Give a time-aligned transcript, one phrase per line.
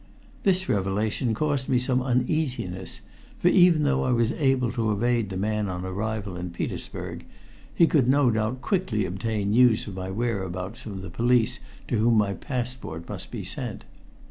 [0.41, 3.01] This revelation caused me some uneasiness,
[3.37, 7.23] for even though I was able to evade the man on arrival in Petersburg,
[7.75, 12.15] he could no doubt quickly obtain news of my whereabouts from the police to whom
[12.15, 13.83] my passport must be sent.